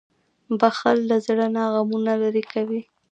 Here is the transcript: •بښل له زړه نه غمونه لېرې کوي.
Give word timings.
•بښل 0.59 0.97
له 1.09 1.17
زړه 1.27 1.45
نه 1.55 1.63
غمونه 1.73 2.11
لېرې 2.21 2.43
کوي. 2.53 2.81